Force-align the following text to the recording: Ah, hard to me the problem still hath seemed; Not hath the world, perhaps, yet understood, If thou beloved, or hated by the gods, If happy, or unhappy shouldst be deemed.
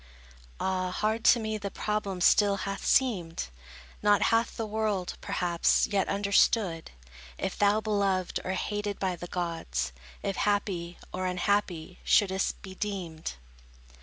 Ah, 0.59 0.89
hard 0.89 1.23
to 1.25 1.39
me 1.39 1.59
the 1.59 1.69
problem 1.69 2.21
still 2.21 2.55
hath 2.65 2.83
seemed; 2.83 3.49
Not 4.01 4.23
hath 4.33 4.57
the 4.57 4.65
world, 4.65 5.13
perhaps, 5.21 5.85
yet 5.85 6.07
understood, 6.09 6.89
If 7.37 7.55
thou 7.55 7.81
beloved, 7.81 8.39
or 8.43 8.53
hated 8.53 8.97
by 8.97 9.15
the 9.15 9.27
gods, 9.27 9.91
If 10.23 10.37
happy, 10.37 10.97
or 11.13 11.27
unhappy 11.27 11.99
shouldst 12.03 12.63
be 12.63 12.73
deemed. 12.73 13.33